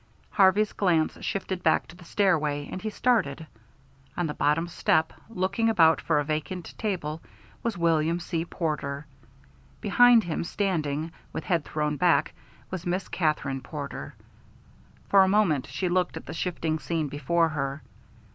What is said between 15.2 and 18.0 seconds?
a moment she looked at the shifting scene before her.